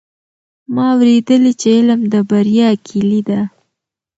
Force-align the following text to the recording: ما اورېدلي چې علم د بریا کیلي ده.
ما 0.73 0.85
اورېدلي 0.95 1.51
چې 1.61 1.67
علم 1.77 1.99
د 2.13 2.15
بریا 2.29 2.69
کیلي 2.87 3.21
ده. 3.29 3.41